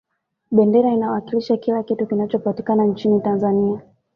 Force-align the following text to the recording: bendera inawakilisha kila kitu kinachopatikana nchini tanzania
bendera 0.51 0.89
inawakilisha 0.93 1.57
kila 1.57 1.83
kitu 1.83 2.07
kinachopatikana 2.07 2.83
nchini 2.85 3.21
tanzania 3.21 3.81